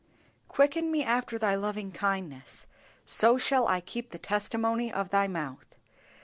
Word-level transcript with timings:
"Quicken 0.47 0.89
me 0.91 1.03
after 1.03 1.37
Thy 1.37 1.53
loving 1.53 1.91
kindness, 1.91 2.65
so 3.05 3.37
shall 3.37 3.67
I 3.67 3.81
keep 3.81 4.09
the 4.09 4.17
testimony 4.17 4.91
of 4.91 5.09
Thy 5.09 5.27
mouth." 5.27 5.75